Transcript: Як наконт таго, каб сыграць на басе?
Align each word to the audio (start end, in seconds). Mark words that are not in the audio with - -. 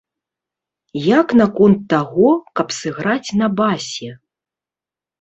Як 1.19 1.27
наконт 1.41 1.79
таго, 1.95 2.33
каб 2.61 2.67
сыграць 2.81 3.29
на 3.45 3.55
басе? 3.63 4.11